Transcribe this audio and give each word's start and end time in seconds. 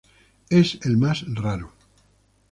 Es 0.49 0.79
el 0.83 0.97
más 0.97 1.23
raro. 1.27 1.73